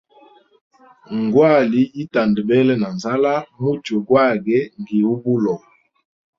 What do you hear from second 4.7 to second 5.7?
ngi ubulo.